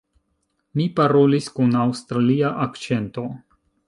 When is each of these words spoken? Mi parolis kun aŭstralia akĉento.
Mi 0.79 0.85
parolis 0.99 1.49
kun 1.59 1.77
aŭstralia 1.81 2.51
akĉento. 2.65 3.27